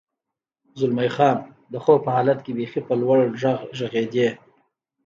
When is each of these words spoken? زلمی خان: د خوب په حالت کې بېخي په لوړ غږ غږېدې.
زلمی 0.79 1.09
خان: 1.15 1.37
د 1.71 1.73
خوب 1.83 1.99
په 2.05 2.09
حالت 2.17 2.39
کې 2.45 2.51
بېخي 2.57 2.81
په 2.87 2.93
لوړ 3.01 3.17
غږ 3.41 3.59
غږېدې. 3.79 4.29